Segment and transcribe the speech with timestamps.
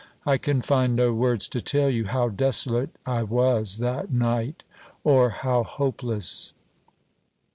[0.25, 4.63] I can find no words to tell you how desolate I was that night,
[5.03, 6.53] or how hopeless.